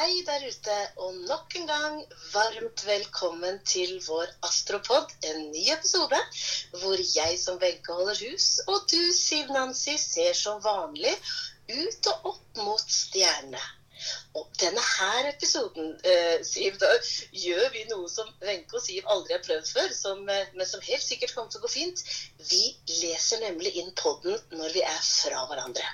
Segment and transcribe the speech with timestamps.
[0.00, 1.96] Hei der ute, og nok en gang
[2.32, 6.20] varmt velkommen til vår Astropod, en ny episode
[6.80, 11.12] hvor jeg som Wenche holder hus, og du, Siv Nancy, ser som vanlig
[11.68, 13.60] ut og opp mot stjernene.
[14.38, 16.90] Og denne her episoden, eh, Siv, da
[17.42, 20.84] gjør vi noe som Wenche og Siv aldri har prøvd før, som, eh, men som
[20.86, 22.04] helt sikkert kommer til å gå fint.
[22.50, 22.62] Vi
[23.02, 25.86] leser nemlig inn podden når vi er fra hverandre.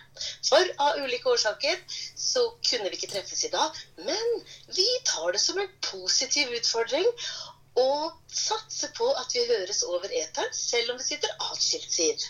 [0.51, 1.83] For av ulike årsaker
[2.17, 3.77] så kunne vi ikke treffes i dag,
[4.09, 7.07] men vi tar det som en positiv utfordring.
[7.77, 12.23] Og satser på at vi høres over eteren, selv om vi sitter atskilt, Siv.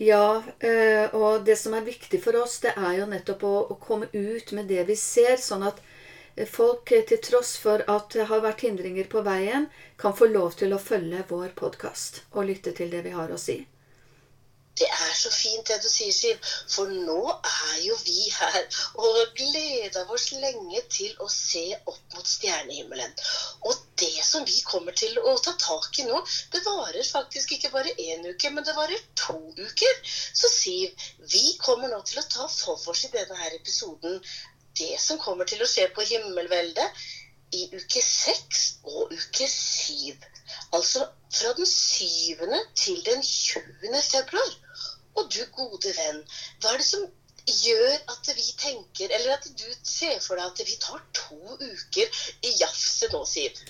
[0.00, 4.06] Ja, eh, og det som er viktig for oss, det er jo nettopp å, komme
[4.12, 5.80] ut med det vi ser, sånn at
[6.36, 9.66] eh, folk, eh, til tross for at det har vært hindringer på veien,
[9.98, 13.40] kan få lov til å følge vår podkast og lytte til det vi har å
[13.42, 13.58] si.
[14.78, 16.50] Det er så fint det du sier, Siv.
[16.70, 18.58] For nå er jo vi her
[19.02, 23.14] og gleder oss lenge til å se opp mot stjernehimmelen.
[23.66, 26.20] Og det som vi kommer til å ta tak i nå,
[26.54, 29.98] det varer faktisk ikke bare én uke, men det varer to uker.
[30.34, 34.22] Så Siv, vi kommer nå til å ta for oss i denne her episoden
[34.78, 37.02] det som kommer til å skje på himmelveldet
[37.58, 40.24] i uke seks og uke syv.
[40.76, 44.02] Altså fra den syvende til den 20.
[44.10, 44.67] februar.
[45.16, 46.20] Og du gode venn,
[46.60, 47.06] hva er det som
[47.48, 52.20] gjør at vi tenker, eller at du ser for deg at vi tar to uker
[52.44, 53.62] i jafset nå, Siv?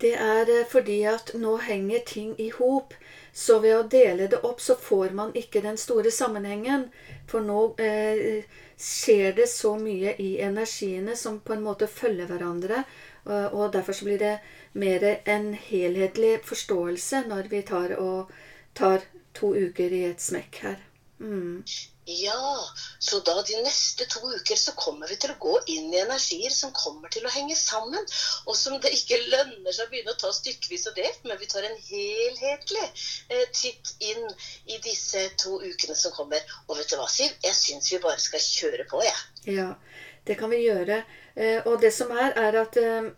[0.00, 2.94] Det er eh, fordi at nå henger ting i hop.
[3.32, 6.88] Så ved å dele det opp, så får man ikke den store sammenhengen.
[7.30, 8.48] For nå eh,
[8.80, 12.84] skjer det så mye i energiene som på en måte følger hverandre.
[13.28, 14.34] Og, og derfor så blir det
[14.72, 18.32] mer en helhetlig forståelse når vi tar og
[18.74, 19.04] tar
[19.40, 20.86] to uker i et smekk her.
[21.20, 21.64] Mm.
[22.04, 22.64] Ja,
[22.98, 26.50] så da de neste to uker så kommer vi til å gå inn i energier
[26.54, 28.06] som kommer til å henge sammen,
[28.48, 31.50] og som det ikke lønner seg å begynne å ta stykkevis og delt, men vi
[31.52, 32.86] tar en helhetlig
[33.28, 34.26] eh, titt inn
[34.66, 36.42] i disse to ukene som kommer.
[36.66, 37.36] Og vet du hva, Siv?
[37.44, 39.24] Jeg syns vi bare skal kjøre på, jeg.
[39.44, 39.54] Ja.
[39.60, 41.02] ja, det kan vi gjøre.
[41.36, 43.12] Eh, og det som er, er at eh,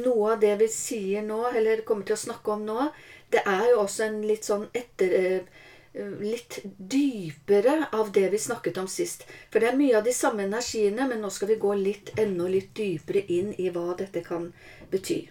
[0.00, 2.88] noe av det vi sier nå, eller kommer til å snakke om nå,
[3.30, 5.58] det er jo også en litt sånn etter eh,
[6.22, 9.26] litt dypere av det vi snakket om sist.
[9.50, 12.46] For det er mye av de samme energiene, men nå skal vi gå litt enda
[12.50, 14.50] litt dypere inn i hva dette kan
[14.90, 15.24] bety.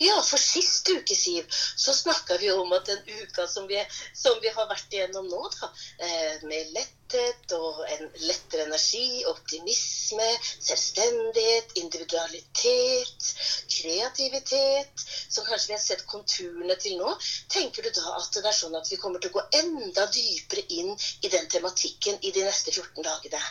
[0.00, 1.44] Ja, for sist uke, Siv,
[1.76, 3.80] så snakka vi om at den uka som vi,
[4.16, 5.68] som vi, har vært igjennom nå, da,
[6.06, 10.30] eh, med letthet og en lettere energi, optimisme,
[10.70, 13.30] selvstendighet, individualitet,
[13.76, 17.12] kreativitet, som kanskje vi har sett konturene til nå,
[17.52, 20.64] tenker du da at det er sånn at vi kommer til å gå enda dypere
[20.80, 23.46] inn i den tematikken i de neste 14 dagene?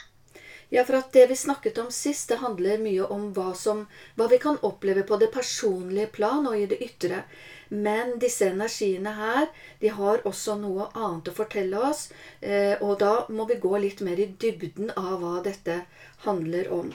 [0.69, 3.85] Ja, for at det vi snakket om sist, det handler mye om hva, som,
[4.15, 7.21] hva vi kan oppleve på det personlige plan og i det ytre.
[7.69, 9.47] Men disse energiene her,
[9.79, 12.09] de har også noe annet å fortelle oss.
[12.41, 15.81] Eh, og da må vi gå litt mer i dybden av hva dette
[16.25, 16.91] handler om.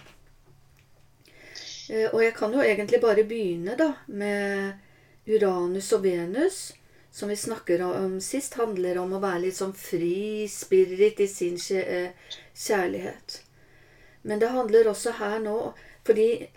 [1.89, 6.61] Eh, og jeg kan jo egentlig bare begynne da med Uranus og Venus.
[7.13, 11.57] Som vi snakker om sist, handler om å være litt sånn fri spirit i sin
[11.77, 12.13] eh,
[12.57, 13.43] kjærlighet.
[14.23, 15.73] Men det handler også her nå
[16.07, 16.49] Fordi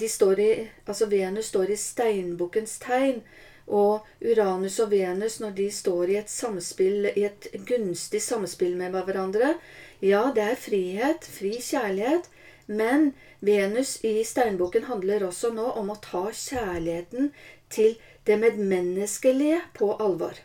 [0.00, 0.52] de står i,
[0.86, 3.18] altså Venus står i steinbukkens tegn.
[3.66, 8.96] Og Uranus og Venus, når de står i et samspill, i et gunstig samspill med
[8.96, 9.54] hverandre
[10.00, 12.30] Ja, det er frihet, fri kjærlighet.
[12.66, 17.30] Men Venus i steinboken handler også nå om å ta kjærligheten
[17.68, 20.40] til det medmenneskelige på alvor.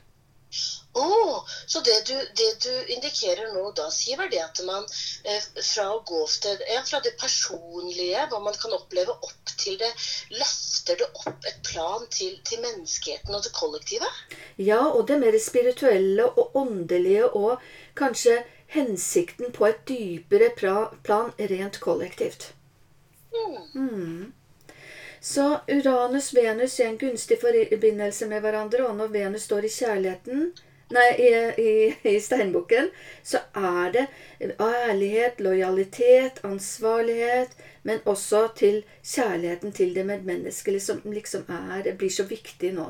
[0.94, 4.88] Oh, så det du, det du, indikerer nå da, Siv, er det at man
[5.24, 9.78] eh, fra å gå til, ja, fra det personlige, hva man kan oppleve, opp til
[9.78, 9.92] det
[10.34, 14.10] Løfter det opp et plan til, til menneskeheten og det kollektive?
[14.58, 17.62] Ja, og det mer spirituelle og åndelige og
[18.00, 18.42] kanskje
[18.74, 22.52] hensikten på et dypere plan rent kollektivt.
[23.34, 23.57] Mm.
[23.74, 24.34] Mm.
[25.21, 30.50] Så Uranus Venus er en gunstig forbindelse med hverandre, og når Venus står i kjærligheten
[30.89, 31.74] Nei, i, i,
[32.10, 32.88] i steinbukken,
[33.21, 34.06] så er det
[34.57, 37.54] ærlighet, lojalitet, ansvarlighet,
[37.86, 42.88] men også til kjærligheten til det medmenneskelige, som liksom er, blir så viktig nå.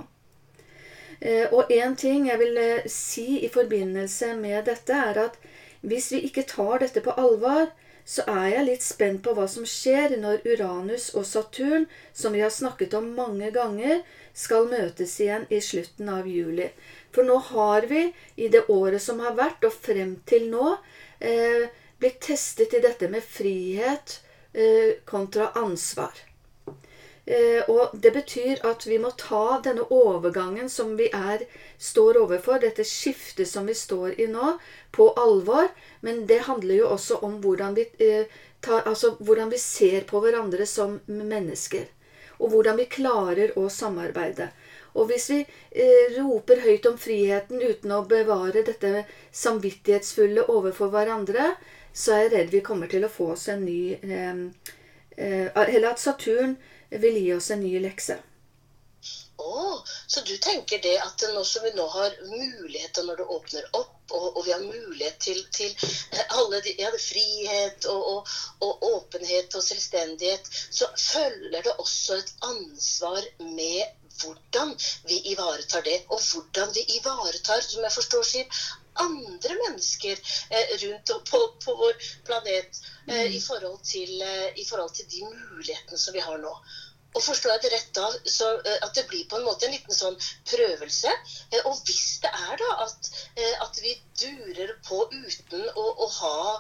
[1.20, 5.36] Eh, og én ting jeg vil eh, si i forbindelse med dette, er at
[5.82, 7.68] hvis vi ikke tar dette på alvor,
[8.10, 12.42] så er jeg litt spent på hva som skjer når Uranus og Saturn, som vi
[12.42, 14.02] har snakket om mange ganger,
[14.34, 16.72] skal møtes igjen i slutten av juli.
[17.14, 20.72] For nå har vi, i det året som har vært, og frem til nå,
[21.20, 21.70] eh,
[22.02, 24.18] blitt testet i dette med frihet
[24.54, 26.29] eh, kontra ansvar.
[27.30, 31.44] Eh, og det betyr at vi må ta denne overgangen som vi er,
[31.78, 34.56] står overfor, dette skiftet som vi står i nå,
[34.92, 35.70] på alvor.
[36.02, 40.24] Men det handler jo også om hvordan vi, eh, tar, altså, hvordan vi ser på
[40.24, 41.86] hverandre som mennesker.
[42.40, 44.50] Og hvordan vi klarer å samarbeide.
[44.98, 49.06] Og hvis vi eh, roper høyt om friheten uten å bevare dette
[49.44, 51.52] samvittighetsfulle overfor hverandre,
[51.94, 54.00] så er jeg redd vi kommer til å få oss en ny
[55.20, 56.54] Eller at Saturn
[56.90, 58.18] vil gi oss en ny lekse.
[59.40, 63.70] Oh, så du tenker det at nå som vi nå har muligheter når det åpner
[63.80, 65.72] opp, og, og vi har mulighet til, til
[66.12, 68.34] eh, alle de, ja, frihet og, og,
[68.66, 70.50] og, åpenhet og selvstendighet,
[70.80, 74.76] så følger det også et ansvar med hvordan
[75.08, 78.60] vi ivaretar det, og hvordan vi ivaretar, som jeg forstår Siv,
[79.06, 83.34] andre mennesker eh, rundt på, på, vår planet eh, mm.
[83.38, 86.54] i, forhold til, eh, i forhold til de mulighetene som vi har nå.
[87.18, 89.74] Og forstår jeg det rett da, så eh, at det blir på en måte en
[89.74, 90.18] liten sånn
[90.52, 91.14] prøvelse.
[91.50, 96.10] Eh, og hvis det er da at, eh, at vi durer på uten å, å
[96.20, 96.60] ha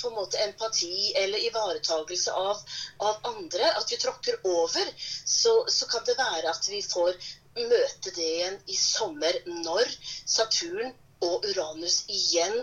[0.00, 2.60] på en måte empati eller ivaretagelse av,
[3.08, 4.90] av andre, at vi tråkker over,
[5.24, 7.16] så, så kan det være at vi får
[7.54, 9.88] møte det igjen i sommer, når
[10.26, 10.92] Saturn
[11.24, 12.58] og Uranus igjen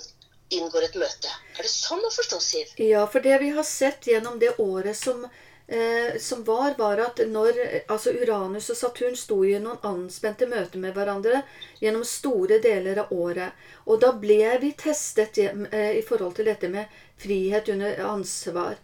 [0.52, 1.31] inngår et møte.
[1.58, 2.74] Er det sånn å forstå, Siv?
[2.84, 7.22] Ja, for det vi har sett gjennom det året som eh, som var, var at
[7.28, 11.44] når altså Uranus og Saturn sto i noen anspente møter med hverandre
[11.80, 13.56] gjennom store deler av året.
[13.88, 18.75] Og da ble vi testet eh, i forhold til dette med frihet under ansvar.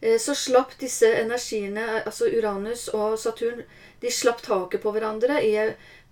[0.00, 3.64] Eh, så slapp disse energiene, altså Uranus og Saturn,
[4.04, 5.54] de slapp taket på hverandre i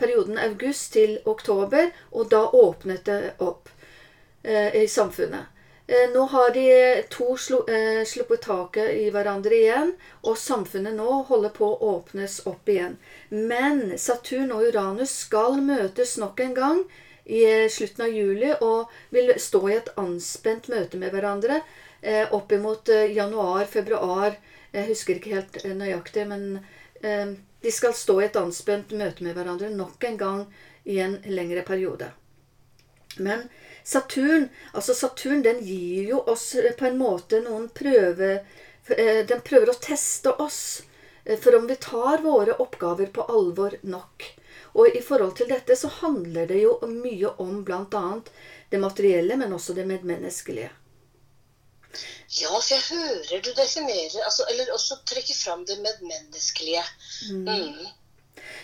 [0.01, 3.69] perioden august til oktober, og da åpnet det opp
[4.43, 5.53] eh, i samfunnet.
[5.87, 7.35] Eh, nå har de to
[7.69, 9.91] eh, sluppet taket i hverandre igjen,
[10.23, 12.95] og samfunnet nå holder på å åpnes opp igjen.
[13.29, 16.85] Men Saturn og Uranus skal møtes nok en gang
[17.25, 21.63] i eh, slutten av juli og vil stå i et anspent møte med hverandre
[22.35, 24.35] opp imot januar-februar.
[24.75, 26.57] Jeg husker ikke helt nøyaktig, men
[27.63, 30.43] de skal stå i et anspent møte med hverandre nok en gang
[30.85, 32.11] i en lengre periode.
[33.17, 33.49] Men
[33.85, 39.43] Saturn, altså Saturn den gir jo oss eh, på en måte noen prøve eh, Den
[39.45, 40.83] prøver å teste oss
[41.25, 44.29] eh, for om vi tar våre oppgaver på alvor nok.
[44.73, 48.07] Og i forhold til dette så handler det jo mye om bl.a.
[48.71, 50.71] det materielle, men også det medmenneskelige.
[52.41, 56.85] Ja, for jeg hører du definerer altså, Eller også trekker fram det medmenneskelige.
[57.31, 57.49] Mm.
[57.49, 57.91] Mm.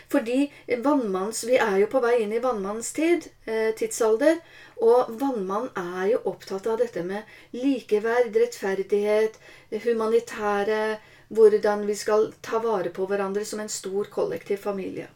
[0.09, 0.53] Fordi
[0.85, 4.41] vannmanns, Vi er jo på vei inn i vannmannens tid, eh, tidsalder.
[4.81, 9.39] Og vannmann er jo opptatt av dette med likeverd, rettferdighet,
[9.85, 10.99] humanitære
[11.29, 15.09] Hvordan vi skal ta vare på hverandre som en stor kollektiv familie.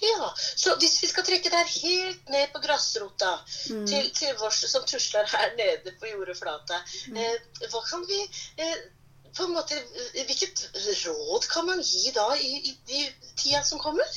[0.00, 3.34] Ja, så hvis vi skal trekke der helt ned på grasrota
[3.70, 3.84] mm.
[3.86, 6.80] til, til vårs som tusler her nede på jordeflata,
[7.10, 7.20] mm.
[7.20, 8.22] eh, hva kan vi
[8.56, 8.80] eh,
[9.36, 9.76] på en måte,
[10.26, 10.64] Hvilket
[11.06, 13.04] råd kan man gi da i, i de
[13.38, 14.08] tida som kommer?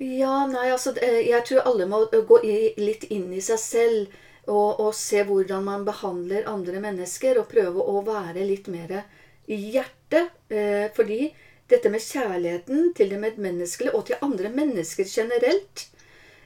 [0.00, 2.38] Ja, nei, altså Jeg tror alle må gå
[2.78, 4.20] litt inn i seg selv
[4.50, 9.04] og, og, se hvordan man behandler andre mennesker, og prøve å være litt mer
[9.46, 10.32] i hjertet.
[10.50, 11.28] Eh, fordi
[11.72, 15.86] dette med kjærligheten til det medmenneskelige og til andre mennesker generelt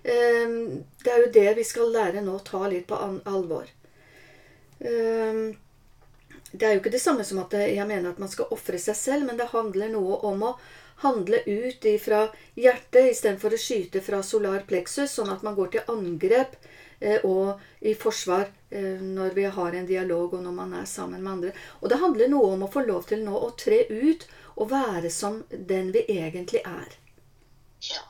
[0.05, 0.57] eh,
[1.03, 3.69] Det er jo det vi skal lære nå å ta litt på alvor.
[4.81, 5.45] Eh,
[6.57, 8.97] det er jo ikke det samme som at jeg mener at man skal ofre seg
[8.97, 10.57] selv, men det handler noe om å
[11.03, 15.93] handle ut ifra hjertet istedenfor å skyte fra solar plexus, sånn at man går til
[15.93, 16.57] angrep
[17.01, 21.23] eh, og i forsvar eh, når vi har en dialog og når man er sammen
[21.23, 21.53] med andre.
[21.83, 24.25] Og det handler noe om å få lov til nå å tre ut
[24.57, 26.95] og være som den vi egentlig er.
[27.85, 28.03] Ja,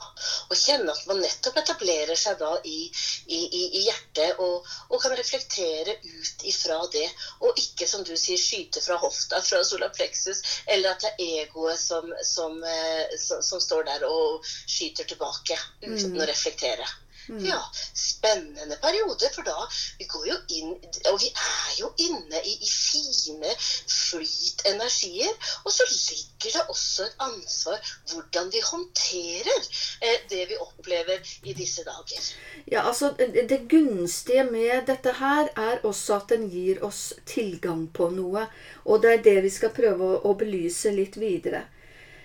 [0.48, 2.86] og kjenne at man nettopp etablerer seg da i,
[3.26, 7.06] i, i, hjertet og, og, kan reflektere ut ifra det.
[7.42, 11.42] Og ikke, som du sier, skyte fra hofta, fra sola plexus, eller at det er
[11.42, 16.22] egoet som, som, eh, som, som står der og skyter tilbake uten mm.
[16.22, 16.86] å reflektere.
[17.28, 17.44] Mm.
[17.46, 17.60] Ja,
[17.94, 19.56] spennende periode, for da
[19.98, 20.74] vi går jo inn
[21.10, 23.52] Og vi er jo inne i, i fine
[23.90, 25.32] flytenergier.
[25.64, 29.68] Og så ligger det også et ansvar hvordan vi håndterer
[30.00, 32.30] eh, det vi opplever i disse dager.
[32.70, 38.10] Ja, altså Det gunstige med dette her er også at den gir oss tilgang på
[38.14, 38.46] noe.
[38.84, 41.66] Og det er det vi skal prøve å, å belyse litt videre.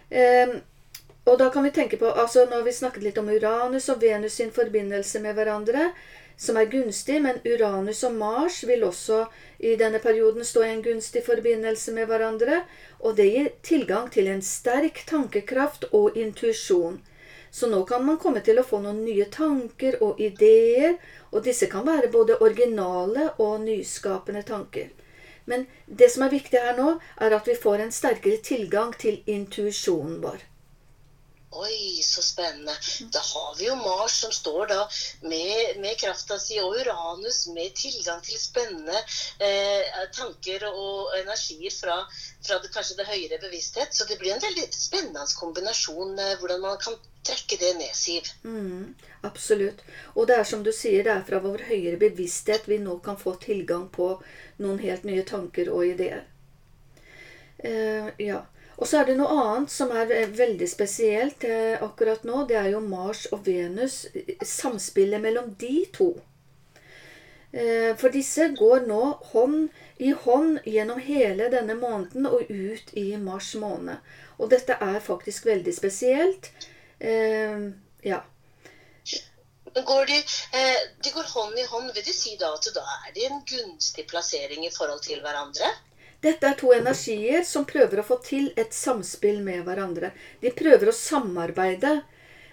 [0.09, 0.59] Eh,
[1.25, 4.01] og da kan vi tenke på altså Nå har vi snakket litt om Uranus og
[4.01, 5.91] Venus sin forbindelse med hverandre,
[6.37, 9.27] som er gunstig, men Uranus og Mars vil også
[9.59, 12.63] i denne perioden stå i en gunstig forbindelse med hverandre,
[12.99, 16.97] og det gir tilgang til en sterk tankekraft og intuisjon.
[17.51, 20.97] Så nå kan man komme til å få noen nye tanker og ideer,
[21.29, 24.89] og disse kan være både originale og nyskapende tanker.
[25.45, 29.21] Men det som er viktig her nå, er at vi får en sterkere tilgang til
[29.29, 30.47] intuisjonen vår.
[31.51, 32.73] Oi, så spennende.
[33.11, 34.89] Da har vi jo Mars som står da
[35.21, 38.95] med, med krafta si, og Uranus med tilgang til spennende
[39.43, 41.97] eh, tanker og energier fra,
[42.39, 43.91] fra det, kanskje det høyere bevissthet.
[43.91, 46.95] Så det blir en veldig spennende kombinasjon eh, hvordan man kan
[47.27, 48.31] trekke det ned, Siv.
[48.47, 48.95] Mm,
[49.27, 49.83] absolutt.
[50.15, 53.19] Og det er som du sier, det er fra vår høyere bevissthet vi nå kan
[53.19, 54.13] få tilgang på
[54.63, 56.23] noen helt nye tanker og ideer.
[57.59, 58.45] Eh, ja.
[58.81, 62.47] Og så er det noe annet som er veldig spesielt eh, akkurat nå.
[62.49, 64.07] Det er jo Mars og Venus,
[64.41, 66.15] samspillet mellom de to.
[67.53, 69.69] Eh, for disse går nå hånd
[70.01, 74.01] i hånd gjennom hele denne måneden og ut i mars måned.
[74.39, 76.49] Og dette er faktisk veldig spesielt.
[76.97, 77.69] Eh,
[78.07, 78.23] ja.
[79.71, 80.17] Går de,
[80.57, 83.45] eh, de går hånd i hånd, vil de si da at da er de en
[83.45, 85.69] gunstig plassering i forhold til hverandre?
[86.21, 90.11] Dette er to energier som prøver å få til et samspill med hverandre.
[90.41, 92.01] De prøver å samarbeide.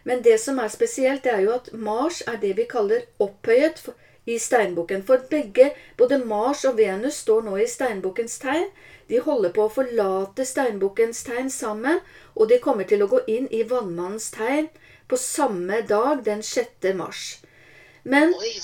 [0.09, 3.83] Men det som er spesielt, er jo at Mars er det vi kaller opphøyet
[4.29, 5.03] i steinbukken.
[5.05, 5.71] For begge,
[6.01, 8.71] både Mars og Venus, står nå i steinbukkens tegn.
[9.09, 12.01] De holder på å forlate steinbukkens tegn sammen,
[12.37, 14.69] og de kommer til å gå inn i vannmannens tegn
[15.09, 16.89] på samme dag, den 6.
[16.97, 17.23] mars.
[18.05, 18.55] Men Oi,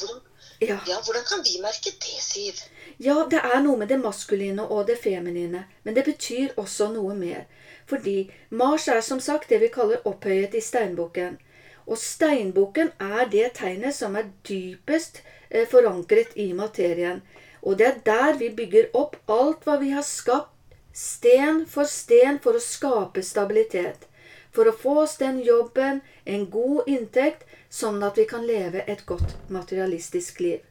[0.60, 0.78] ja.
[0.86, 2.60] ja, hvordan kan vi merke det, Siv?
[2.98, 7.14] Ja, det er noe med det maskuline og det feminine, men det betyr også noe
[7.18, 7.44] mer.
[7.86, 11.38] Fordi Mars er som sagt det vi kaller opphøyet i steinbukken.
[11.86, 15.20] Og steinbukken er det tegnet som er dypest
[15.50, 17.20] eh, forankret i materien.
[17.62, 20.52] Og det er der vi bygger opp alt hva vi har skapt,
[20.94, 24.06] sten for sten, for å skape stabilitet.
[24.54, 27.42] For å få oss den jobben, en god inntekt,
[27.74, 30.62] sånn at vi kan leve et godt materialistisk liv.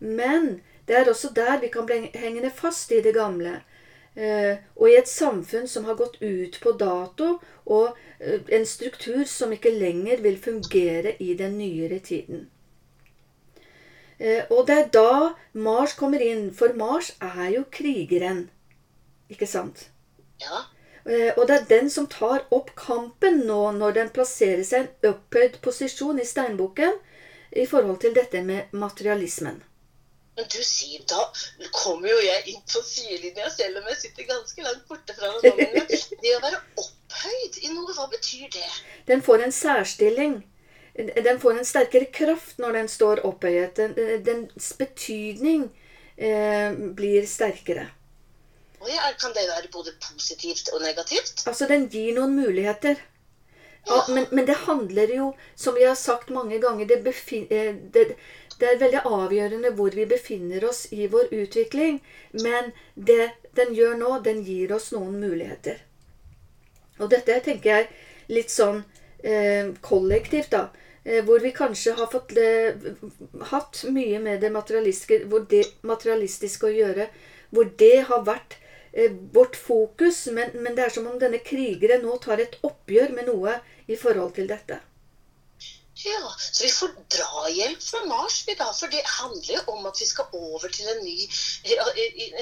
[0.00, 3.58] Men det er også der vi kan bli hengende fast i det gamle.
[4.18, 7.34] Eh, og i et samfunn som har gått ut på dato,
[7.66, 12.48] og eh, en struktur som ikke lenger vil fungere i den nyere tiden.
[14.18, 18.48] Eh, og det er da Mars kommer inn, for Mars er jo krigeren.
[19.30, 19.90] Ikke sant?
[20.40, 20.64] Ja.
[21.08, 25.14] Og det er den som tar opp kampen nå, når den plasserer seg i en
[25.14, 26.98] opphøyd posisjon i steinboken
[27.56, 29.62] i forhold til dette med materialismen.
[30.38, 31.24] Men du Siv, da
[31.74, 35.54] kommer jo jeg inn på sidelinja selv om jeg sitter ganske langt borte fra det.
[36.22, 38.68] Det å være opphøyd i noe, hva betyr det?
[39.10, 40.36] Den får en særstilling.
[40.94, 43.80] Den får en sterkere kraft når den står opphøyet.
[43.80, 45.66] Den, dens betydning
[46.14, 47.88] eh, blir sterkere.
[48.80, 51.46] Og ja, kan det være både positivt og negativt?
[51.46, 53.00] Altså, den gir noen muligheter.
[53.88, 58.04] Ja, men, men, det handler jo, som vi har sagt mange ganger det, eh, det,
[58.60, 62.02] det er veldig avgjørende hvor vi befinner oss i vår utvikling.
[62.32, 65.80] Men det den gjør nå, den gir oss noen muligheter.
[66.98, 67.88] Og dette tenker jeg
[68.34, 68.82] litt sånn
[69.22, 70.68] eh, kollektivt, da.
[71.04, 72.88] Eh, hvor vi kanskje har fått eh,
[73.52, 77.08] hatt mye med det materialistiske, det materialistiske, å gjøre.
[77.54, 78.58] Hvor det har vært
[79.32, 80.26] vårt fokus.
[80.32, 83.96] Men, men det er som om denne krigeren nå tar et oppgjør med noe i
[83.96, 84.80] forhold til dette.
[86.04, 88.68] Ja, Så vi får drahjelp fra Mars, vi da.
[88.72, 91.16] For det handler jo om at vi skal over til en ny,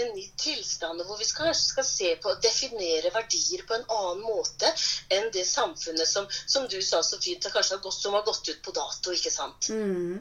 [0.03, 4.21] en ny tilstand hvor vi skal, skal se på og definere verdier på en annen
[4.27, 4.73] måte
[5.09, 8.53] enn det samfunnet som, som du sa så fint, kanskje har gått, som har gått
[8.53, 9.17] ut på dato.
[9.17, 9.71] ikke sant?
[9.73, 10.21] Mm.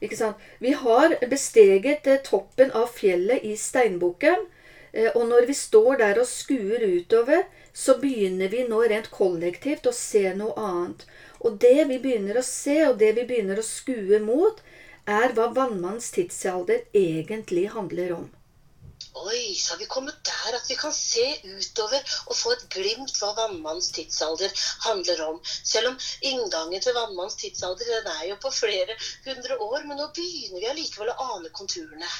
[0.00, 0.46] Ikke sant?
[0.62, 4.46] Vi har besteget eh, toppen av fjellet i Steinbukken.
[4.92, 9.86] Eh, og når vi står der og skuer utover, så begynner vi nå rent kollektivt
[9.86, 11.06] å se noe annet.
[11.40, 14.60] Og det vi begynner å se, og det vi begynner å skue mot,
[15.06, 18.28] er hva vannmannens tidsalder egentlig handler om.
[19.14, 23.16] Oi, så har vi kommet der at vi kan se utover og få et glimt
[23.18, 24.52] hva vannmannens tidsalder
[24.84, 25.40] handler om.
[25.46, 28.94] Selv om inngangen til vannmannens tidsalder den er jo på flere
[29.26, 32.12] hundre år, men nå begynner vi allikevel å ane konturene.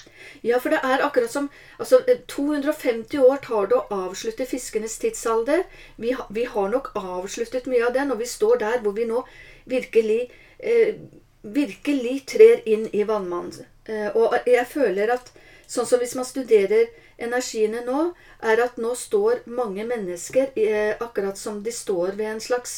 [0.43, 2.03] Ja, for det er akkurat som altså
[2.35, 5.65] 250 år tar det å avslutte fiskenes tidsalder.
[5.97, 9.23] Vi, vi har nok avsluttet mye av den, og vi står der hvor vi nå
[9.71, 10.25] virkelig
[10.59, 10.99] eh,
[11.43, 13.67] virkelig trer inn i vannmannen.
[13.89, 15.33] Eh, og jeg føler at
[15.71, 16.89] Sånn som hvis man studerer
[17.23, 18.11] energiene nå,
[18.43, 22.73] er at nå står mange mennesker eh, akkurat som de står ved en slags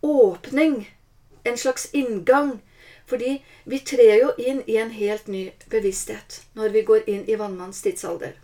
[0.00, 0.86] åpning.
[1.44, 2.60] En slags inngang.
[3.06, 3.34] Fordi
[3.68, 7.82] vi trer jo inn i en helt ny bevissthet når vi går inn i vannmannens
[7.84, 8.38] tidsalder.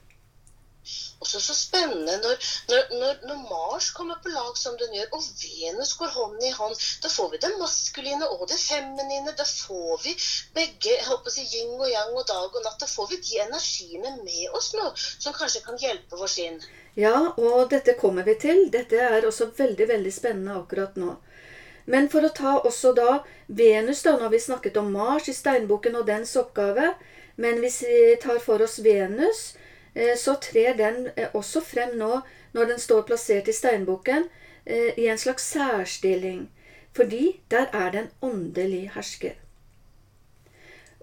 [1.18, 5.96] Også så spennende når, når, når, Mars kommer på lag som den gjør, og Venus
[5.98, 6.84] går hånd i hånd.
[7.02, 9.34] Da får vi det maskuline og det feminine.
[9.38, 10.14] Da får vi
[10.54, 12.78] begge jeg håper å si, yin og yang og dag og natt.
[12.78, 16.62] Da får vi de energiene med oss nå som kanskje kan hjelpe oss inn.
[16.98, 18.68] Ja, og dette kommer vi til.
[18.75, 21.16] Dette er også veldig, veldig spennende akkurat nå.
[21.88, 25.96] Men for å ta også da Venus, da, når vi snakket om Mars i steinboken
[25.96, 26.92] og dens oppgave
[27.40, 29.54] Men hvis vi tar for oss Venus,
[30.17, 32.21] så trer den eh, også frem nå,
[32.55, 34.28] når den står plassert i steinbukken,
[34.64, 36.49] eh, i en slags særstilling.
[36.95, 39.35] Fordi der er den åndelig hersker.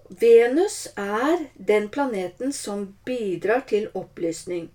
[0.08, 4.70] Venus er den planeten som bidrar til opplysning.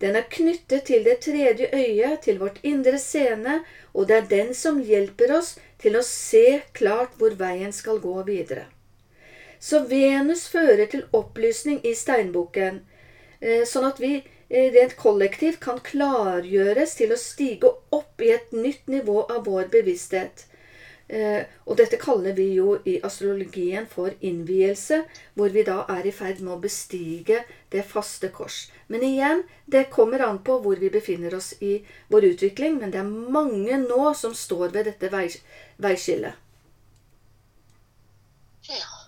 [0.00, 3.60] Den er knyttet til det tredje øyet, til vårt indre scene,
[3.94, 8.22] og det er den som hjelper oss til å se klart hvor veien skal gå
[8.26, 8.64] videre.
[9.60, 12.91] Så Venus fører til opplysning i steinbukken, Eh,
[13.66, 18.86] sånn at vi eh, rent kollektivt kan klargjøres til å stige opp i et nytt
[18.92, 20.46] nivå av vår bevissthet.
[21.12, 25.02] Eh, og dette kaller vi jo i astrologien for innvielse,
[25.34, 27.42] hvor vi da er i ferd med å bestige
[27.74, 28.62] det faste kors.
[28.86, 31.74] Men igjen, det kommer an på hvor vi befinner oss i
[32.14, 36.38] vår utvikling, men det er mange nå som står ved dette veiskillet.
[38.70, 39.01] Ja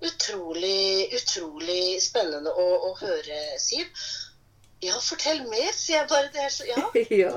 [0.00, 3.86] utrolig, utrolig spennende å, å høre, Siv.
[4.80, 6.30] Ja, fortell mer, sier jeg bare.
[6.34, 6.84] Det er så, ja.
[7.22, 7.32] ja.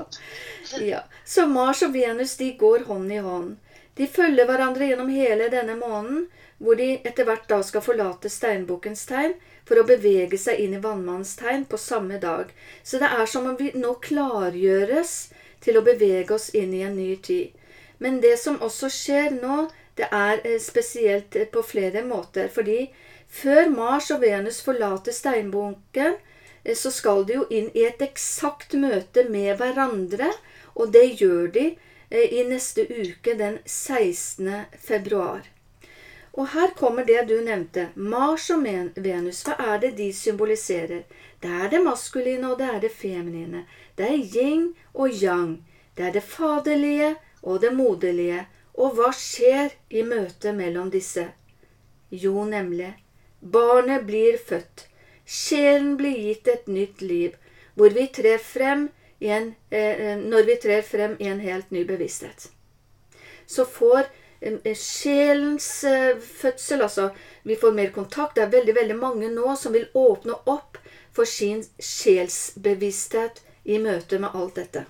[0.78, 1.00] ja.
[1.26, 3.56] Så Mars og Venus de går hånd i hånd.
[3.98, 6.28] De følger hverandre gjennom hele denne måneden,
[6.62, 9.34] hvor de etter hvert da skal forlate steinbukkens tegn
[9.66, 12.52] for å bevege seg inn i vannmannens tegn på samme dag.
[12.86, 15.16] Så det er som om vi nå klargjøres
[15.62, 17.50] til å bevege oss inn i en ny tid.
[18.02, 22.48] Men det som også skjer nå, det er eh, spesielt eh, på flere måter.
[22.48, 22.90] Fordi
[23.28, 26.18] før Mars og Venus forlater steinbunken,
[26.64, 30.32] eh, så skal de jo inn i et eksakt møte med hverandre.
[30.74, 31.66] Og det gjør de
[32.12, 34.48] i neste uke, den 16.
[34.76, 35.46] februar.
[36.32, 37.86] Og her kommer det du nevnte.
[37.94, 38.64] Mars og
[38.96, 41.04] Venus, hva er det de symboliserer?
[41.40, 43.64] Det er det maskuline, og det er det feminine.
[43.96, 45.64] Det er yin og yang.
[45.96, 48.46] Det er det faderlige og det moderlige.
[48.74, 51.26] Og hva skjer i møtet mellom disse?
[52.10, 52.92] Jo, nemlig,
[53.40, 54.86] barnet blir født.
[55.24, 57.36] Sjelen blir gitt et nytt liv,
[57.74, 58.88] hvor vi trer frem
[59.20, 62.50] en, eh, når vi trer frem i en helt ny bevissthet.
[63.46, 64.08] Så får
[64.40, 67.10] eh, sjelens eh, fødsel, altså
[67.42, 68.34] Vi får mer kontakt.
[68.34, 70.78] Det er veldig, veldig mange nå som vil åpne opp
[71.12, 74.84] for sin sjelsbevissthet i møte med alt dette.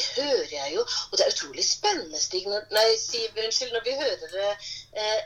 [0.00, 3.82] Det hører jeg jo, og det er utrolig spennende, Stig, når, nei, Siv, unnskyld, når
[3.84, 4.46] vi hører det
[5.02, 5.18] eh,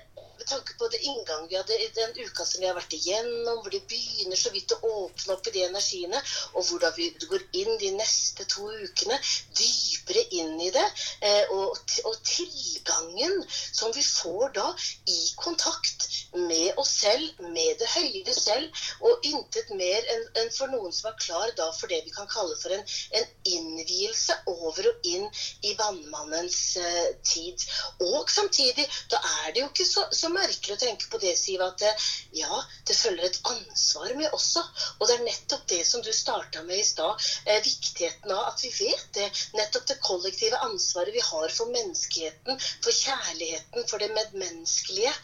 [0.44, 3.62] med tanke på det inngang vi hadde i den uka som vi har vært igjennom,
[3.62, 6.20] hvor det begynner så vidt å åpne opp i de energiene,
[6.52, 9.16] og hvordan vi går inn de neste to ukene
[9.56, 10.84] dypere inn i det,
[11.24, 14.66] eh, og, og tilgangen som vi får da
[15.08, 20.72] i kontakt med oss selv, med det høyere selv, og intet mer enn en for
[20.74, 22.84] noen som er klar da for det vi kan kalle for en,
[23.16, 25.24] en innvielse over og inn
[25.64, 27.64] i vannmannens uh, tid.
[28.02, 31.62] Og samtidig, da er det jo ikke så, så merkelig å tenke på det, Siv,
[31.62, 34.64] at uh, ja, det følger et ansvar med også.
[34.98, 38.66] Og det er nettopp det som du starta med i stad, uh, viktigheten av at
[38.66, 39.30] vi vet det.
[39.54, 45.14] Nettopp det kollektive ansvaret vi har for menneskeheten, for kjærligheten, for det medmenneskelige.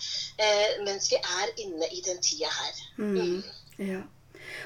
[0.84, 2.80] men mens vi er inne i den tida her.
[2.98, 3.14] Mm.
[3.16, 3.42] mm.
[3.78, 4.00] Ja.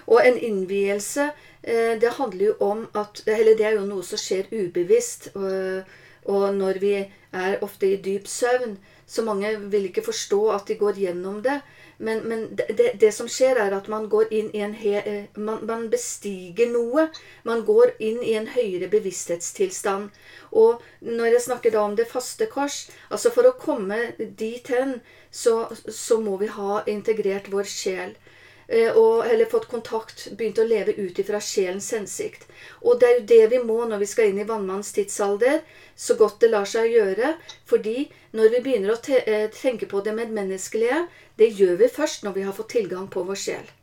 [0.06, 1.30] Og en innvielse,
[1.62, 5.28] eh, det handler jo om at Eller det er jo noe som skjer ubevisst.
[5.34, 5.84] Og,
[6.24, 6.94] og når vi
[7.32, 8.78] er ofte i dyp søvn,
[9.14, 11.60] så mange vil ikke forstå at de går gjennom det.
[11.98, 15.38] Men, men det, det, som skjer, er at man går inn i en he, eh,
[15.38, 17.06] man, man, bestiger noe.
[17.46, 20.10] Man går inn i en høyere bevissthetstilstand.
[20.50, 24.98] Og når jeg snakker da om det faste kors altså For å komme dit hen,
[25.30, 28.18] så, så må vi ha integrert vår sjel.
[28.66, 32.46] Eh, og, eller fått kontakt, begynt å leve ut ifra sjelens hensikt.
[32.80, 35.60] Og det er jo det vi må når vi skal inn i vannmannens tidsalder,
[35.96, 37.34] så godt det lar seg gjøre.
[37.68, 41.04] Fordi når vi begynner å te eh, tenke på det medmenneskelige,
[41.40, 43.74] det gjør vi først når vi har fått tilgang på vår sjel.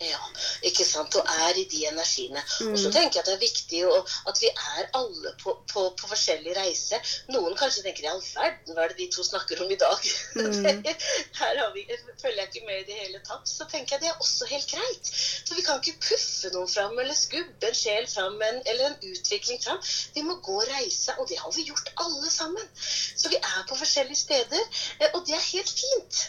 [0.00, 0.20] Ja,
[0.64, 1.14] ikke sant.
[1.20, 2.40] Og er i de energiene.
[2.60, 2.72] Mm.
[2.72, 3.80] Og så tenker jeg at det er viktig
[4.30, 7.00] at vi er alle på, på, på forskjellig reise.
[7.34, 10.10] Noen kanskje tenker i all verden, hva er det de to snakker om i dag?
[10.40, 10.64] Mm.
[11.36, 11.82] Her vi,
[12.22, 13.48] følger jeg ikke med i det hele tatt.
[13.48, 15.10] Så tenker jeg det er også helt greit.
[15.48, 18.98] For vi kan ikke puffe noen fram eller skubbe en sjel fram en, eller en
[19.10, 19.80] utvikling fram.
[20.14, 22.66] Vi må gå og reise, og det har vi gjort alle sammen.
[22.80, 26.22] Så vi er på forskjellige steder, eh, og det er helt fint.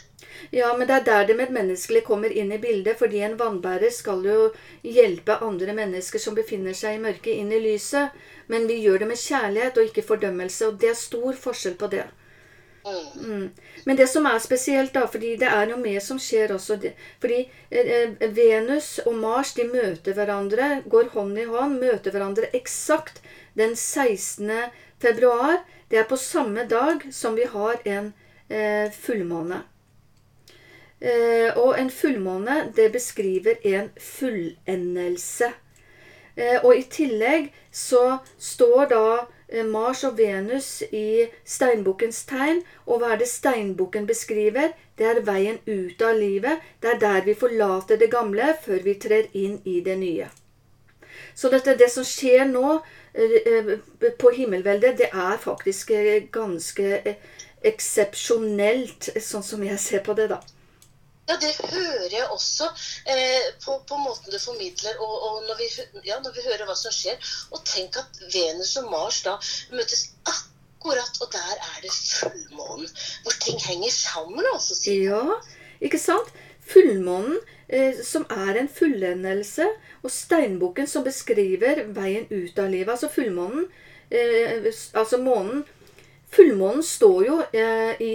[0.51, 4.25] Ja, men det er der det medmenneskelige kommer inn i bildet, fordi en vannbærer skal
[4.27, 4.49] jo
[4.83, 8.17] hjelpe andre mennesker som befinner seg i mørket, inn i lyset.
[8.51, 11.91] Men vi gjør det med kjærlighet og ikke fordømmelse, og det er stor forskjell på
[11.93, 12.07] det.
[13.15, 13.49] Mm.
[13.85, 16.79] Men det som er spesielt, da, fordi det er noe mer som skjer også
[17.21, 22.49] Fordi eh, eh, Venus og Mars de møter hverandre, går hånd i hånd, møter hverandre
[22.57, 23.21] eksakt
[23.53, 24.49] den 16.
[25.01, 25.61] februar.
[25.89, 28.13] Det er på samme dag som vi har en
[28.49, 29.61] eh, fullmåne.
[31.01, 35.47] Eh, og en fullmåne, det beskriver en fullendelse.
[36.35, 39.05] Eh, og i tillegg så står da
[39.49, 42.61] eh, Mars og Venus i steinbukkens tegn.
[42.85, 44.75] Og hva er det steinbukken beskriver?
[44.97, 46.61] Det er veien ut av livet.
[46.81, 50.29] Det er der vi forlater det gamle før vi trer inn i det nye.
[51.33, 52.77] Så dette, det som skjer nå
[54.21, 55.91] på himmelveldet, det er faktisk
[56.31, 57.15] ganske
[57.65, 60.41] eksepsjonelt, sånn som jeg ser på det, da.
[61.31, 62.65] Ja, det hører jeg også
[63.07, 65.67] eh, på, på, måten du formidler, og, og når, vi,
[66.09, 67.15] ja, når, vi, hører hva som skjer.
[67.55, 69.37] Og tenk at Venus og Mars da
[69.71, 72.91] møtes akkurat, og der er det fullmånen.
[73.23, 74.75] Hvor ting henger sammen, altså.
[74.91, 75.23] Ja,
[75.79, 76.35] ikke sant?
[76.73, 77.39] Fullmånen,
[77.71, 79.69] eh, som er en fullendelse,
[80.03, 82.91] og steinbukken som beskriver veien ut av livet.
[82.97, 83.69] Altså fullmånen,
[84.11, 84.67] eh,
[84.99, 85.63] altså månen
[86.31, 88.11] Fullmånen står jo eh, i,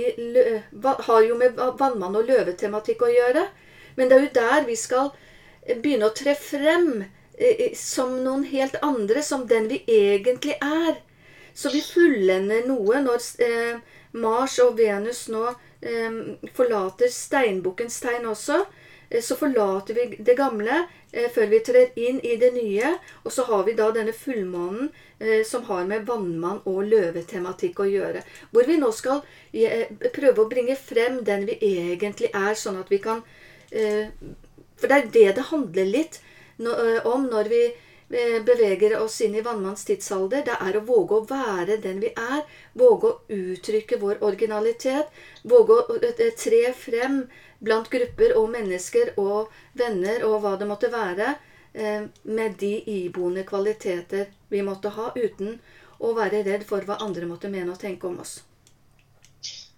[0.83, 3.47] har jo med vannmann- og løvetematikk å gjøre.
[3.97, 5.11] Men det er jo der vi skal
[5.67, 7.05] begynne å tre frem
[7.37, 10.97] eh, som noen helt andre, som den vi egentlig er.
[11.57, 13.77] Så vi fullender noe når eh,
[14.17, 16.19] Mars og Venus nå eh,
[16.57, 18.63] forlater steinbukkens tegn også.
[19.11, 20.85] Eh, så forlater vi det gamle
[21.35, 22.93] før vi trer inn i det nye.
[23.25, 27.89] Og så har vi da denne fullmånen eh, som har med vannmann og løvetematikk å
[27.91, 28.23] gjøre.
[28.53, 29.25] Hvor vi nå skal
[30.13, 33.25] prøve å bringe frem den vi egentlig er, sånn at vi kan
[34.77, 36.19] For det er det det handler litt
[37.09, 37.63] om når vi
[38.09, 42.45] beveger oss inn i vannmanns tidsalder, det er å våge å være den vi er.
[42.79, 45.11] Våge å uttrykke vår originalitet.
[45.43, 45.99] Våge å
[46.39, 47.25] tre frem
[47.61, 51.35] blant grupper og mennesker og venner og hva det måtte være,
[51.75, 55.59] eh, med de iboende kvaliteter vi måtte ha, uten
[55.99, 58.43] å være redd for hva andre måtte mene og tenke om oss.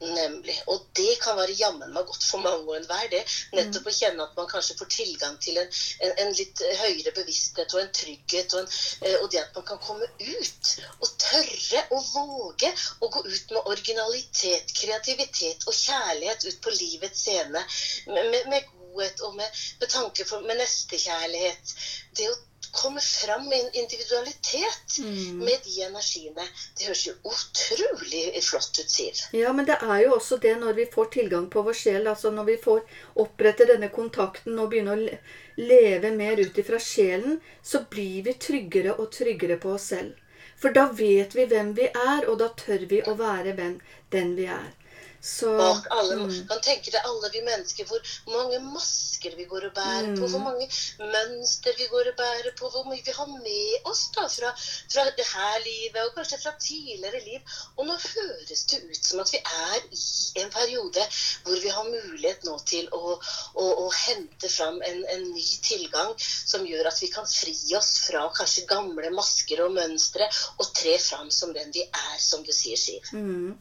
[0.01, 0.55] Nemlig.
[0.71, 3.23] Og det kan være jammen meg godt for mange og enhver, det.
[3.57, 5.73] Nettopp å kjenne at man kanskje får tilgang til en,
[6.07, 8.71] en, en litt høyere bevissthet og en trygghet, og, en,
[9.03, 12.71] eh, og, det at man kan komme ut og tørre og våge
[13.03, 17.65] å gå ut med originalitet, kreativitet og kjærlighet ut på livets scene.
[18.07, 21.75] Med, med, med godhet og med, med tanke for med nestekjærlighet.
[22.15, 22.39] Det å
[22.73, 25.39] komme fram med en individualitet mm.
[25.39, 26.47] med de energiene.
[26.79, 29.23] Det høres jo utrolig flott ut, Siv.
[29.33, 32.07] Ja, men det er jo også det når vi får tilgang på vår sjel.
[32.07, 32.81] altså Når vi får
[33.25, 35.19] opprette denne kontakten og begynne å
[35.59, 40.17] leve mer ut ifra sjelen, så blir vi tryggere og tryggere på oss selv.
[40.59, 44.47] For da vet vi hvem vi er, og da tør vi å være den vi
[44.51, 44.78] er.
[45.21, 46.15] Så, bak alle.
[46.15, 46.35] Mm.
[46.49, 50.19] kan tenke deg alle vi mennesker, hvor mange masker vi går og bærer mm.
[50.21, 54.05] på, hvor mange mønster vi går og bærer på, hvor mye vi har med oss
[54.15, 54.53] da fra,
[54.93, 57.57] fra det her livet, og kanskje fra tidligere liv.
[57.77, 61.09] Og nå høres det ut som at vi er i en periode
[61.45, 66.15] hvor vi har mulighet nå til å, å, å hente fram en, en, ny tilgang
[66.23, 70.95] som gjør at vi kan fri oss fra kanskje gamle masker og mønstre og tre
[71.03, 73.11] fram som den vi er, som du sier, Siv.
[73.13, 73.57] Mm.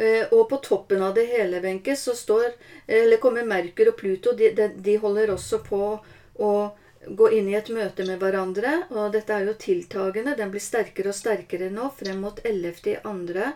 [0.00, 2.52] Eh, og på toppen av det hele, Wenche, så står
[2.86, 4.32] Eller kommer Merkur og Pluto.
[4.32, 5.80] De, de, de, holder også på
[6.40, 6.52] å
[7.06, 8.86] gå inn i et møte med hverandre.
[8.96, 10.36] Og dette er jo tiltagende.
[10.38, 13.50] Den blir sterkere og sterkere nå frem mot 11.2.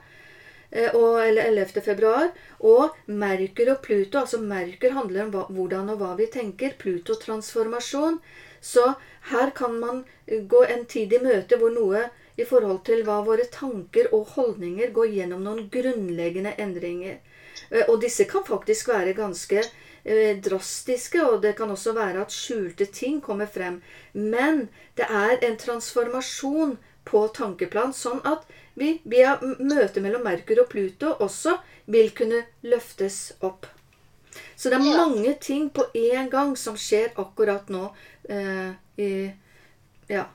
[0.75, 1.81] Og, eller 11.
[1.87, 2.29] februar.
[2.61, 6.77] Og Merkur og Pluto Altså Merkur handler om hva, hvordan og hva vi tenker.
[6.79, 8.21] Pluto transformasjon.
[8.61, 8.85] Så
[9.31, 13.47] her kan man gå en tid i møte hvor noe i forhold til hva våre
[13.53, 17.21] tanker og holdninger går gjennom noen grunnleggende endringer.
[17.71, 22.35] Eh, og disse kan faktisk være ganske eh, drastiske, og det kan også være at
[22.35, 23.81] skjulte ting kommer frem.
[24.13, 24.69] Men
[24.99, 31.15] det er en transformasjon på tankeplan, sånn at vi via møtet mellom Merkur og Pluto
[31.23, 33.69] også vil kunne løftes opp.
[34.57, 37.91] Så det er mange ting på én gang som skjer akkurat nå
[38.29, 39.13] eh, i
[40.09, 40.27] Ja.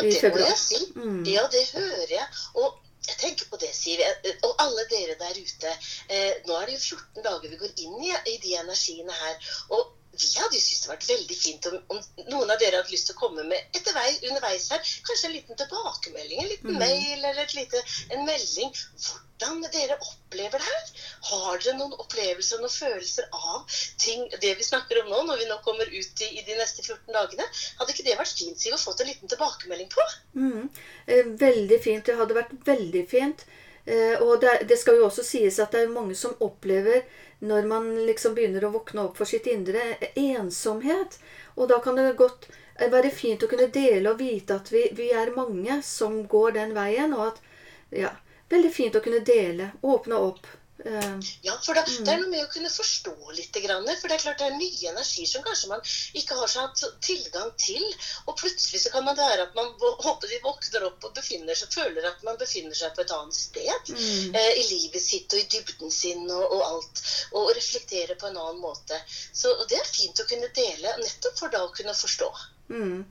[0.00, 0.80] I det må jeg si.
[0.96, 1.22] Mm.
[1.28, 2.26] Ja, det hører jeg.
[2.54, 2.78] Og
[3.08, 4.00] jeg tenker på det, Siv.
[4.46, 5.72] Og alle dere der ute.
[6.08, 9.50] Eh, nå er det jo 14 dager vi går inn i, i de energiene her.
[9.74, 12.92] Og vi hadde jo syntes det vært veldig fint om, om noen av dere hadde
[12.92, 16.72] lyst til å komme med etter vei, underveis her, kanskje en liten tilbakemelding, en liten
[16.74, 16.78] Mm.
[16.84, 18.74] mail eller lite, en melding.
[18.76, 19.31] Hvordan
[19.72, 20.90] dere opplever det her.
[21.30, 23.64] Har dere noen opplevelser og noen følelser av
[23.98, 26.82] ting, det vi snakker om nå, når vi nå kommer ut i, i de neste
[26.82, 27.46] 14 dagene?
[27.78, 30.06] Hadde ikke det vært fint, Siv, å få en liten tilbakemelding på?
[30.38, 30.70] Mm.
[31.06, 32.06] Eh, Veldig fint.
[32.06, 33.44] Det hadde vært veldig fint.
[33.84, 37.02] Eh, Og det, det skal jo også sies at det er mange som opplever,
[37.42, 41.18] når man liksom begynner å våkne opp for sitt indre, ensomhet.
[41.56, 42.46] Og da kan det godt
[42.78, 46.58] eh, være fint å kunne dele og vite at vi, vi er mange som går
[46.60, 47.48] den veien, og at
[47.92, 48.14] Ja.
[48.52, 49.72] Veldig fint å kunne dele.
[49.82, 50.46] Åpne opp.
[50.84, 53.54] Eh, Ja, for da, det er noe med å kunne forstå litt.
[53.54, 55.84] For det er klart det er mye energi som kanskje man
[56.18, 57.84] ikke har så hatt tilgang til.
[58.26, 61.72] Og plutselig så kan man være at man håper de våkner opp og befinner seg,
[61.76, 63.92] føler at man befinner seg på et annet sted.
[63.94, 64.36] Mm.
[64.40, 67.04] Eh, I livet sitt og i dybden sin og, og alt.
[67.38, 68.98] Og reflektere på en annen måte.
[69.32, 72.32] Så det er fint å kunne dele, nettopp for da å kunne forstå.
[72.72, 73.04] Mm.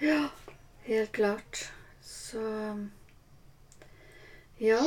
[0.00, 0.22] Ja,
[0.88, 1.66] helt klart.
[2.08, 2.40] Så
[4.58, 4.82] Ja.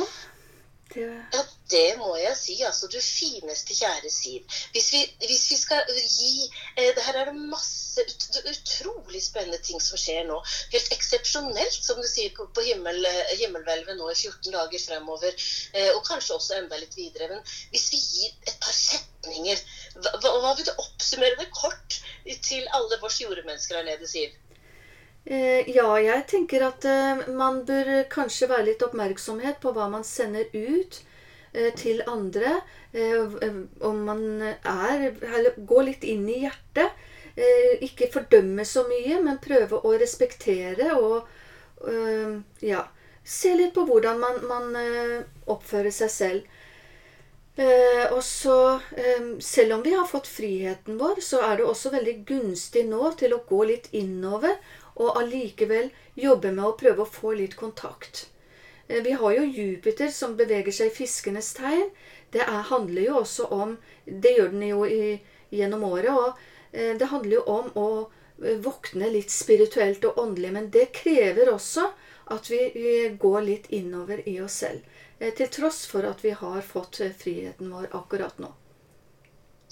[0.94, 2.54] Det Ja, det må jeg si.
[2.68, 4.42] Altså, du fineste kjære Siv.
[4.74, 9.80] Hvis vi, hvis vi skal gi eh, Her er det masse ut, utrolig spennende ting
[9.80, 10.36] som skjer nå.
[10.74, 15.48] Helt eksepsjonelt, som du sier, på, på himmel, eh, himmelhvelvet nå i 14 dager fremover.
[15.72, 17.30] Eh, og kanskje også enda litt videre.
[17.32, 17.40] Men
[17.72, 19.64] hvis vi gir et par setninger,
[19.96, 22.02] hva hva vil du oppsummere det kort
[22.44, 24.36] til alle vårs jordemennesker her nede, Siv?
[25.24, 30.02] Eh, ja, jeg tenker at eh, man bør kanskje være litt oppmerksomhet på hva man
[30.06, 30.98] sender ut
[31.52, 32.58] eh, til andre.
[32.92, 36.98] Om man er Eller gå litt inn i hjertet.
[37.80, 41.30] Ikke fordømme så mye, men prøve å respektere og
[42.60, 42.82] ja,
[43.24, 44.76] se litt på hvordan man, man
[45.48, 46.52] oppfører seg selv.
[47.56, 51.90] Eh, og så, eh, Selv om vi har fått friheten vår, så er det også
[51.92, 54.56] veldig gunstig nå til å gå litt innover
[54.94, 58.26] og allikevel jobbe med å prøve å få litt kontakt.
[58.88, 61.90] Eh, Vi har jo Jupiter som beveger seg i fiskenes tegn.
[62.32, 66.10] Det er, handler jo også om Det gjør den jo i, gjennom året.
[66.10, 66.38] Og
[66.72, 67.88] eh, det handler jo om å
[68.44, 70.52] eh, våkne litt spirituelt og åndelig.
[70.52, 71.90] Men det krever også
[72.32, 74.80] at vi, vi går litt innover i oss selv.
[75.22, 78.48] Til tross for at vi har fått friheten vår akkurat nå.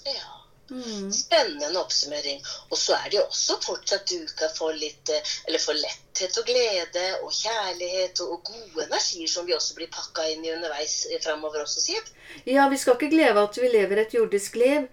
[0.05, 0.40] Ja.
[0.71, 1.11] Mm.
[1.11, 2.39] Spennende oppsummering.
[2.69, 6.47] Og så er det jo også fortsatt duka for litt eh, Eller for letthet og
[6.47, 11.05] glede og kjærlighet og, og gode energier som vi også blir pakka inn i underveis
[11.11, 12.11] eh, framover også, Siv.
[12.47, 14.87] Ja, vi skal ikke glede at vi lever et jordisk liv.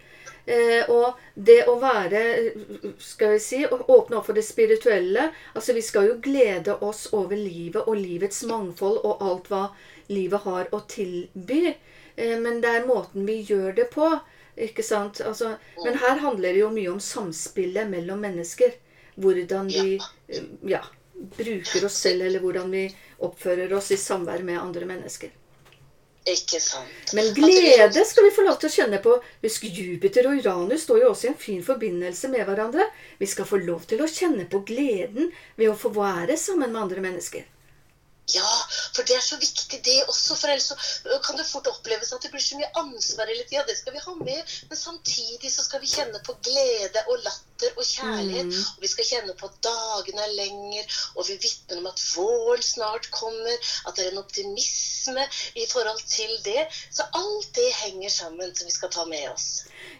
[0.48, 2.20] Eh, og det å være
[3.04, 7.02] Skal vi si å åpne opp for det spirituelle Altså, vi skal jo glede oss
[7.12, 9.66] over livet og livets mangfold og alt hva
[10.08, 11.74] livet har å tilby.
[12.16, 14.08] Eh, men det er måten vi gjør det på.
[14.58, 15.20] Ikke sant?
[15.20, 18.74] Altså, men her handler det jo mye om samspillet mellom mennesker.
[19.18, 20.82] Hvordan vi eh, ja,
[21.14, 22.86] bruker oss selv, eller hvordan vi
[23.26, 25.34] oppfører oss i samvær med andre mennesker.
[26.28, 27.12] Ikke sant.
[27.16, 29.14] Men glede skal vi få lov til å kjenne på.
[29.44, 32.84] Husk, Jupiter og Uranus står jo også i en fin forbindelse med hverandre.
[33.18, 36.82] Vi skal få lov til å kjenne på gleden ved å få være sammen med
[36.82, 37.46] andre mennesker.
[38.34, 38.48] Ja,
[38.92, 40.36] for det er så viktig det også.
[40.36, 43.64] For ellers så kan det fort oppleves at det blir så mye ansvar hele tida.
[43.68, 44.56] Det skal vi ha med.
[44.68, 48.52] Men samtidig så skal vi kjenne på glede og latter og kjærlighet.
[48.52, 48.66] Mm.
[48.76, 52.64] Og vi skal kjenne på at dagene er lenger, og vi vitner om at våren
[52.64, 53.72] snart kommer.
[53.88, 55.24] At det er en optimisme
[55.56, 56.68] i forhold til det.
[56.92, 59.48] Så alt det henger sammen som vi skal ta med oss.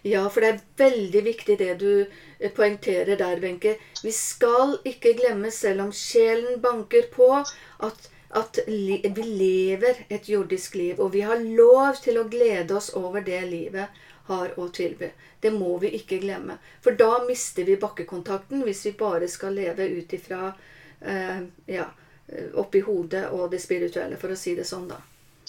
[0.07, 3.79] Ja, for det er veldig viktig det du eh, poengterer der, Wenche.
[4.03, 7.33] Vi skal ikke glemme, selv om sjelen banker på,
[7.89, 11.01] at, at vi lever et jordisk liv.
[11.01, 15.11] Og vi har lov til å glede oss over det livet har å tilby.
[15.41, 16.59] Det må vi ikke glemme.
[16.85, 20.51] For da mister vi bakkekontakten hvis vi bare skal leve ut ifra
[21.01, 21.87] eh, ja,
[22.27, 25.01] eh, oppi hodet og det spirituelle, for å si det sånn, da.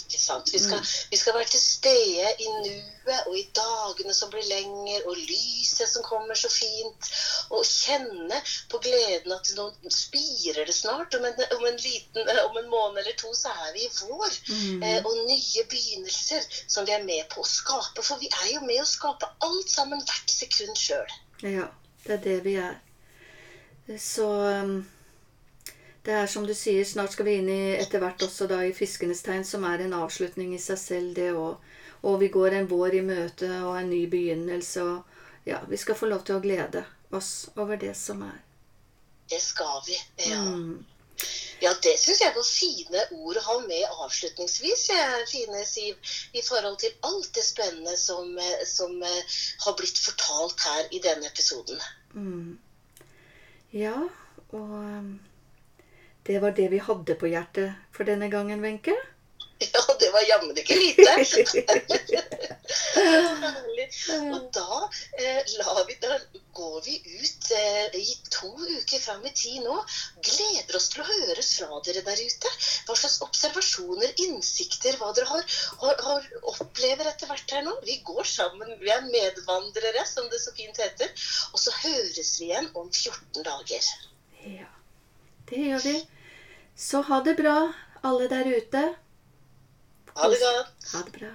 [0.06, 0.50] Ikke sant?
[0.54, 0.82] Vi skal,
[1.12, 5.90] vi skal være til stede i nuet og i dagene som blir lenger, og lyset
[5.92, 7.10] som kommer så fint.
[7.50, 11.16] Og kjenne på gleden at nå spirer det snart.
[11.18, 14.38] Om en, om en, liten, om en måned eller to så er vi i vår.
[14.86, 18.06] Eh, og nye begynnelser som vi er med på å skape.
[18.06, 21.18] For vi er jo med å skape alt sammen hvert sekund sjøl.
[21.46, 21.70] Ja,
[22.06, 22.80] det er det vi er.
[23.98, 24.80] Så um,
[26.10, 28.72] det er som du sier, snart skal vi inn i etter hvert også da i
[28.74, 31.60] Fiskenes tegn, som er en avslutning i seg selv, det òg.
[32.10, 34.86] Og vi går en vår i møte og en ny begynnelse.
[34.90, 36.82] Og ja, vi skal få lov til å glede
[37.14, 38.40] oss over det som er.
[39.30, 40.00] Det skal vi.
[40.32, 40.42] Ja.
[40.42, 40.82] Mm.
[41.62, 46.42] Ja, det syns jeg var fine ord å ha med avslutningsvis, jeg, fine Siv, i
[46.42, 51.30] forhold til alt det spennende som, eh, som uh, har blitt fortalt her i denne
[51.30, 51.84] episoden.
[52.16, 52.56] Mm.
[53.76, 53.98] Ja,
[54.50, 55.18] og um,
[56.30, 58.94] det var det vi hadde på hjertet for denne gangen, Wenche.
[59.74, 61.12] Ja, det var jammen ikke lite.
[64.34, 64.76] og da,
[65.20, 65.42] eh,
[65.88, 66.20] vi, da,
[66.56, 69.76] går vi ut eh, i to uker fram i tid nå.
[70.30, 72.52] Gleder oss til å høre fra dere der ute.
[72.88, 75.44] Hva slags observasjoner, innsikter, hva dere har,
[75.82, 77.74] har, har opplever etter hvert her nå.
[77.90, 81.12] Vi går sammen, vi er medvandrere, som det så fint heter.
[81.52, 83.92] Og så høres vi igjen om 14 dager.
[84.46, 84.72] Ja,
[85.52, 85.98] det gjør vi.
[86.80, 88.82] Så ha det bra, alle der ute.
[90.16, 90.92] Ha det godt.
[90.94, 91.32] Ha det bra.